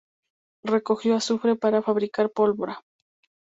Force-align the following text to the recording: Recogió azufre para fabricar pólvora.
Recogió 0.63 1.15
azufre 1.15 1.55
para 1.55 1.83
fabricar 1.83 2.31
pólvora. 2.31 2.83